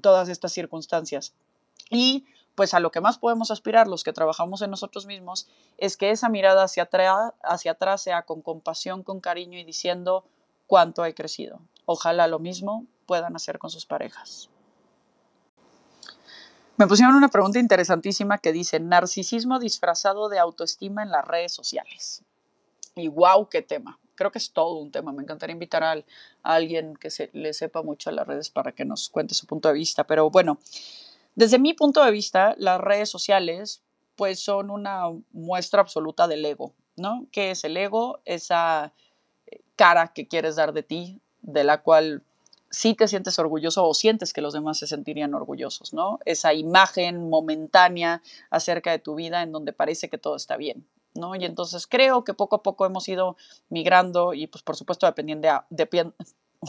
[0.00, 1.32] todas estas circunstancias.
[1.90, 2.24] Y
[2.56, 6.10] pues a lo que más podemos aspirar los que trabajamos en nosotros mismos es que
[6.10, 10.24] esa mirada hacia atrás, hacia atrás sea con compasión, con cariño y diciendo
[10.66, 11.60] cuánto he crecido.
[11.84, 14.48] Ojalá lo mismo puedan hacer con sus parejas.
[16.78, 22.22] Me pusieron una pregunta interesantísima que dice, narcisismo disfrazado de autoestima en las redes sociales.
[22.94, 23.98] Y wow, qué tema.
[24.14, 25.12] Creo que es todo un tema.
[25.12, 26.02] Me encantaría invitar a,
[26.42, 29.68] alguien que se, le sepa mucho a las redes para que nos cuente su punto
[29.68, 30.04] de vista.
[30.04, 30.58] Pero bueno,
[31.36, 33.82] desde mi punto de vista, las redes sociales
[34.16, 37.26] pues son una muestra absoluta del ego, ¿no?
[37.30, 38.20] ¿Qué es el ego?
[38.24, 38.94] Esa
[39.46, 42.22] eh, cara que quieres dar de ti, de la cual
[42.70, 46.18] sí te sientes orgulloso o sientes que los demás se sentirían orgullosos, ¿no?
[46.24, 51.34] Esa imagen momentánea acerca de tu vida en donde parece que todo está bien, ¿no?
[51.36, 53.36] Y entonces creo que poco a poco hemos ido
[53.68, 56.12] migrando y pues por supuesto dependiendo de,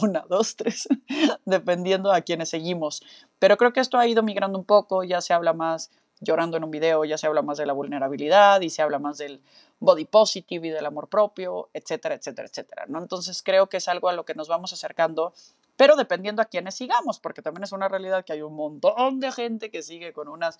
[0.02, 0.88] una, dos, tres,
[1.44, 3.02] dependiendo a quienes seguimos.
[3.38, 6.64] Pero creo que esto ha ido migrando un poco, ya se habla más llorando en
[6.64, 9.40] un video, ya se habla más de la vulnerabilidad y se habla más del
[9.80, 12.98] body positive y del amor propio, etcétera, etcétera, etcétera, ¿no?
[12.98, 15.32] Entonces creo que es algo a lo que nos vamos acercando,
[15.76, 19.30] pero dependiendo a quienes sigamos, porque también es una realidad que hay un montón de
[19.30, 20.58] gente que sigue con unas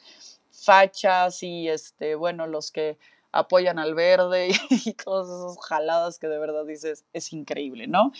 [0.52, 2.98] fachas y, este, bueno, los que
[3.32, 8.12] apoyan al verde y todas esas jaladas que de verdad dices, es increíble, ¿no?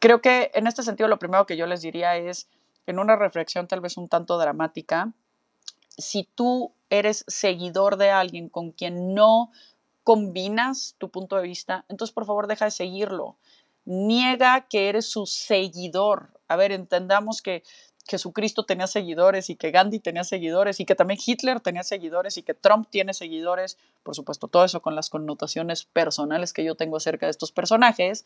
[0.00, 2.48] Creo que en este sentido lo primero que yo les diría es,
[2.86, 5.12] en una reflexión tal vez un tanto dramática,
[5.96, 9.52] si tú eres seguidor de alguien con quien no
[10.02, 13.36] combinas tu punto de vista, entonces por favor deja de seguirlo.
[13.84, 16.30] Niega que eres su seguidor.
[16.48, 17.62] A ver, entendamos que
[18.08, 22.42] Jesucristo tenía seguidores y que Gandhi tenía seguidores y que también Hitler tenía seguidores y
[22.42, 23.76] que Trump tiene seguidores.
[24.02, 28.24] Por supuesto, todo eso con las connotaciones personales que yo tengo acerca de estos personajes.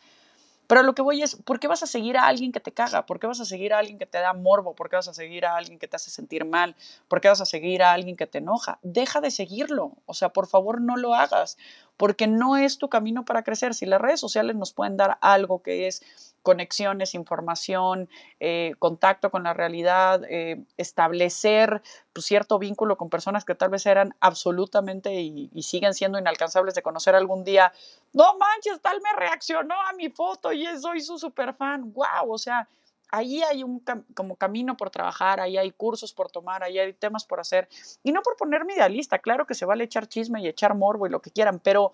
[0.66, 3.06] Pero lo que voy es, ¿por qué vas a seguir a alguien que te caga?
[3.06, 4.74] ¿Por qué vas a seguir a alguien que te da morbo?
[4.74, 6.74] ¿Por qué vas a seguir a alguien que te hace sentir mal?
[7.08, 8.78] ¿Por qué vas a seguir a alguien que te enoja?
[8.82, 9.92] Deja de seguirlo.
[10.06, 11.58] O sea, por favor, no lo hagas,
[11.96, 13.74] porque no es tu camino para crecer.
[13.74, 16.02] Si las redes sociales nos pueden dar algo que es
[16.44, 23.54] conexiones, información, eh, contacto con la realidad, eh, establecer pues, cierto vínculo con personas que
[23.54, 27.72] tal vez eran absolutamente y, siguen siendo inalcanzables de conocer algún día.
[28.12, 31.92] No manches, tal me reaccionó a mi foto y soy su super fan.
[31.94, 32.30] ¡Wow!
[32.30, 32.68] O sea,
[33.08, 33.82] ahí hay un
[34.14, 37.68] como camino por trabajar, ahí hay cursos por tomar, ahí hay temas por hacer.
[38.02, 41.10] Y no por ponerme idealista, claro que se vale echar chisme y echar morbo y
[41.10, 41.92] lo que quieran, pero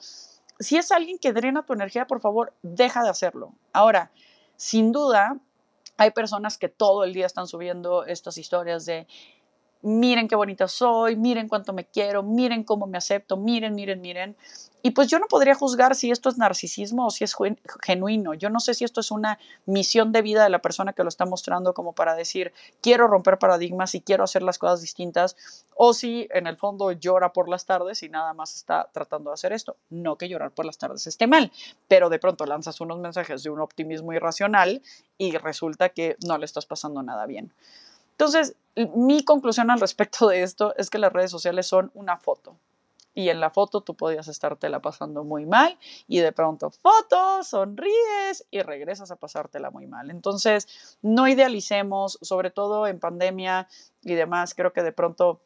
[0.61, 3.55] si es alguien que drena tu energía, por favor, deja de hacerlo.
[3.73, 4.11] Ahora,
[4.61, 5.39] sin duda,
[5.97, 9.07] hay personas que todo el día están subiendo estas historias de
[9.81, 14.37] miren qué bonita soy, miren cuánto me quiero, miren cómo me acepto, miren, miren, miren.
[14.83, 17.37] Y pues yo no podría juzgar si esto es narcisismo o si es
[17.83, 18.35] genuino.
[18.35, 21.09] Yo no sé si esto es una misión de vida de la persona que lo
[21.09, 25.37] está mostrando como para decir, quiero romper paradigmas y quiero hacer las cosas distintas,
[25.75, 29.35] o si en el fondo llora por las tardes y nada más está tratando de
[29.35, 29.77] hacer esto.
[29.91, 31.53] No que llorar por las tardes esté mal,
[31.89, 34.83] pero de pronto lanzas unos mensajes de un optimismo irracional
[35.19, 37.53] y resulta que no le estás pasando nada bien.
[38.13, 38.55] Entonces,
[38.95, 42.55] mi conclusión al respecto de esto es que las redes sociales son una foto.
[43.15, 48.47] Y en la foto tú podías estártela pasando muy mal y de pronto fotos, sonríes
[48.51, 50.11] y regresas a pasártela muy mal.
[50.11, 53.69] Entonces, no idealicemos, sobre todo en pandemia
[54.03, 55.41] y demás, creo que de pronto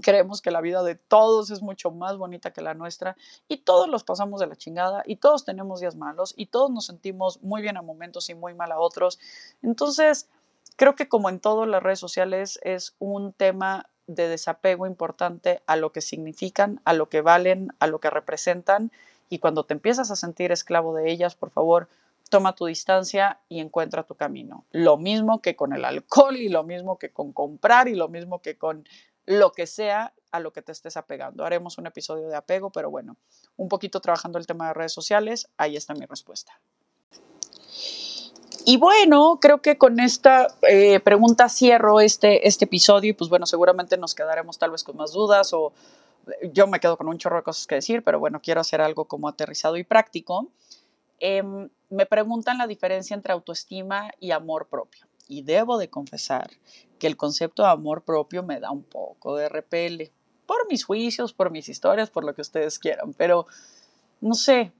[0.00, 3.16] creemos que la vida de todos es mucho más bonita que la nuestra
[3.48, 6.86] y todos los pasamos de la chingada y todos tenemos días malos y todos nos
[6.86, 9.18] sentimos muy bien a momentos y muy mal a otros.
[9.60, 10.28] Entonces,
[10.76, 15.76] creo que como en todas las redes sociales es un tema de desapego importante a
[15.76, 18.92] lo que significan, a lo que valen, a lo que representan
[19.28, 21.88] y cuando te empiezas a sentir esclavo de ellas, por favor,
[22.28, 24.66] toma tu distancia y encuentra tu camino.
[24.72, 28.42] Lo mismo que con el alcohol y lo mismo que con comprar y lo mismo
[28.42, 28.86] que con
[29.24, 31.44] lo que sea a lo que te estés apegando.
[31.44, 33.16] Haremos un episodio de apego, pero bueno,
[33.56, 36.60] un poquito trabajando el tema de redes sociales, ahí está mi respuesta.
[38.64, 43.46] Y bueno, creo que con esta eh, pregunta cierro este, este episodio y pues bueno,
[43.46, 45.72] seguramente nos quedaremos tal vez con más dudas o
[46.26, 48.80] eh, yo me quedo con un chorro de cosas que decir, pero bueno, quiero hacer
[48.80, 50.48] algo como aterrizado y práctico.
[51.18, 55.06] Em, me preguntan la diferencia entre autoestima y amor propio.
[55.28, 56.50] Y debo de confesar
[56.98, 60.12] que el concepto de amor propio me da un poco de repele.
[60.46, 63.14] Por mis juicios, por mis historias, por lo que ustedes quieran.
[63.14, 63.46] Pero
[64.20, 64.72] no sé,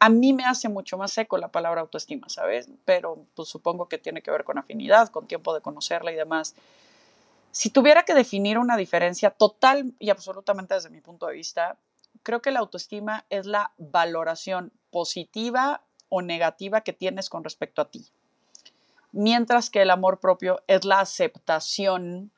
[0.00, 2.68] a mí me hace mucho más seco la palabra autoestima, ¿sabes?
[2.84, 6.54] Pero pues supongo que tiene que ver con afinidad, con tiempo de conocerla y demás.
[7.50, 11.76] Si tuviera que definir una diferencia total y absolutamente desde mi punto de vista,
[12.22, 17.90] creo que la autoestima es la valoración positiva o negativa que tienes con respecto a
[17.90, 18.06] ti.
[19.12, 22.30] Mientras que el amor propio es la aceptación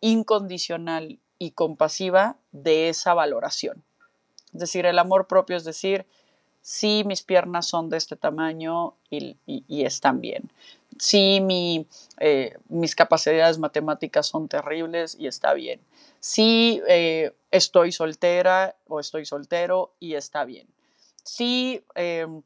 [0.00, 3.84] incondicional y compasiva de esa valoración.
[4.52, 6.06] Es decir, el amor propio es decir,
[6.62, 9.36] sí, mis piernas son de este tamaño y,
[9.84, 10.50] están bien.
[10.98, 11.86] Sí, mi,
[12.18, 15.80] eh, mis capacidades matemáticas son terribles y está bien.
[16.20, 20.66] Sí, eh, estoy soltera o estoy soltero y está bien.
[21.22, 22.42] Sí, em,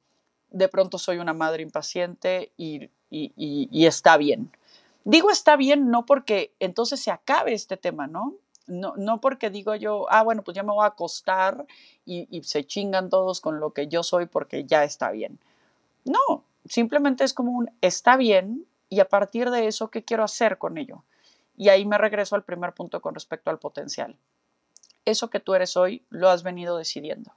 [0.51, 4.51] de pronto soy una madre impaciente y, y está bien.
[5.05, 8.35] Digo está bien no porque entonces se acabe este tema, ¿no?
[8.71, 11.67] No, porque digo yo, ah, bueno, pues ya me voy a acostar
[12.05, 15.41] y, se chingan todos con lo que yo soy porque ya está bien.
[16.05, 20.59] No, simplemente es como un está bien y a partir de eso, ¿qué quiero hacer
[20.59, 21.05] con ello?
[21.57, 24.17] Y ahí me regreso al primer punto con respecto al potencial.
[25.05, 27.33] Eso que tú eres hoy lo has venido decidiendo.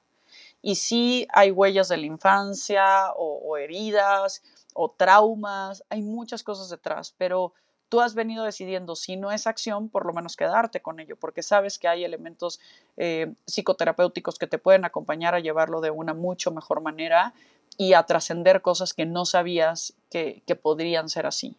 [0.61, 6.69] Y sí hay huellas de la infancia o, o heridas o traumas, hay muchas cosas
[6.69, 7.53] detrás, pero
[7.93, 11.43] tú has venido decidiendo, si no es acción, por lo menos quedarte con ello, porque
[11.43, 12.59] sabes que hay elementos
[12.97, 17.35] eh, psicoterapéuticos que te pueden acompañar a llevarlo de una mucho mejor manera
[17.77, 21.55] y a trascender cosas que no sabías que, que podrían ser así.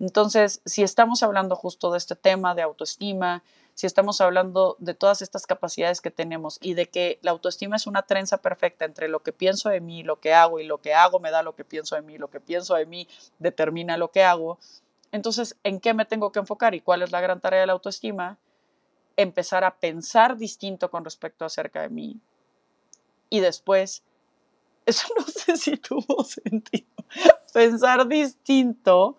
[0.00, 3.42] Entonces, si estamos hablando justo de este tema de autoestima,
[3.74, 7.86] si estamos hablando de todas estas capacidades que tenemos y de que la autoestima es
[7.86, 10.94] una trenza perfecta entre lo que pienso de mí, lo que hago y lo que
[10.94, 13.06] hago me da lo que pienso de mí, lo que pienso de mí
[13.38, 14.58] determina lo que hago,
[15.12, 17.72] entonces, ¿en qué me tengo que enfocar y cuál es la gran tarea de la
[17.72, 18.38] autoestima?
[19.16, 22.20] Empezar a pensar distinto con respecto acerca de mí
[23.30, 24.02] y después,
[24.86, 26.86] eso no sé si tuvo sentido,
[27.52, 29.16] pensar distinto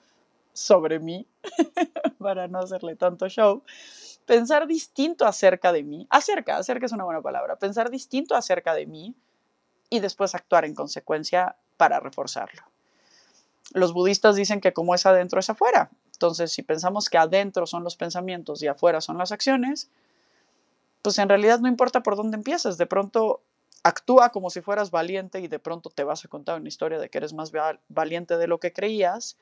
[0.54, 1.26] sobre mí,
[2.20, 3.64] para no hacerle tanto show,
[4.26, 8.86] pensar distinto acerca de mí, acerca, acerca es una buena palabra, pensar distinto acerca de
[8.86, 9.16] mí
[9.90, 12.69] y después actuar en consecuencia para reforzarlo.
[13.74, 15.90] Los budistas dicen que como es adentro es afuera.
[16.14, 19.90] Entonces, si pensamos que adentro son los pensamientos y afuera son las acciones,
[21.02, 23.42] pues en realidad no importa por dónde empieces, de pronto
[23.84, 27.10] actúa como si fueras valiente y de pronto te vas a contar una historia de
[27.10, 27.52] que eres más
[27.88, 29.38] valiente de lo que creías,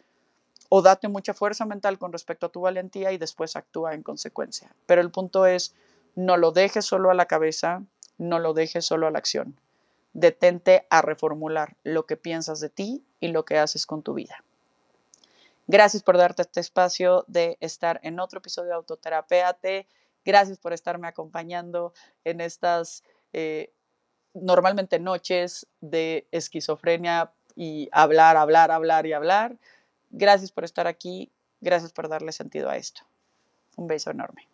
[0.69, 4.75] o date mucha fuerza mental con respecto a tu valentía y después actúa en consecuencia.
[4.85, 5.73] Pero el punto es,
[6.15, 7.83] no lo dejes solo a la cabeza,
[8.17, 9.55] no lo dejes solo a la acción.
[10.17, 14.43] Detente a reformular lo que piensas de ti y lo que haces con tu vida.
[15.67, 19.87] Gracias por darte este espacio de estar en otro episodio de Autoterapéate.
[20.25, 21.93] Gracias por estarme acompañando
[22.23, 23.71] en estas eh,
[24.33, 29.55] normalmente noches de esquizofrenia y hablar, hablar, hablar y hablar.
[30.09, 31.31] Gracias por estar aquí.
[31.61, 33.03] Gracias por darle sentido a esto.
[33.75, 34.47] Un beso enorme.